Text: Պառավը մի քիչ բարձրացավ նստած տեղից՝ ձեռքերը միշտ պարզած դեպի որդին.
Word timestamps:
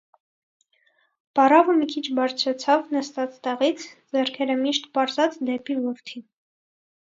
Պառավը 1.39 1.75
մի 1.81 1.87
քիչ 1.91 2.03
բարձրացավ 2.21 2.89
նստած 2.97 3.37
տեղից՝ 3.49 3.87
ձեռքերը 4.17 4.59
միշտ 4.65 4.91
պարզած 4.99 5.41
դեպի 5.53 5.81
որդին. 5.87 6.29